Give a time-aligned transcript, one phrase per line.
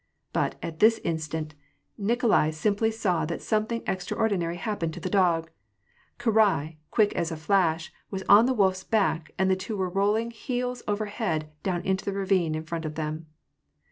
[0.33, 1.53] But, at this instant,—
[2.09, 5.51] Nikolai simply saw that something extraordinary happened to the dog,—
[6.19, 10.31] Karai, quick as a flash, was on the wolrs back, and the two were rolling
[10.31, 13.27] heels over head down into the ravine in front of them.